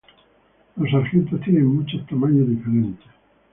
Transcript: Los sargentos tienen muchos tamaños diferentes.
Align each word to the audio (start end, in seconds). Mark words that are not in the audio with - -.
Los 0.77 0.89
sargentos 0.89 1.39
tienen 1.41 1.63
muchos 1.75 2.03
tamaños 2.07 2.49
diferentes. 2.49 3.05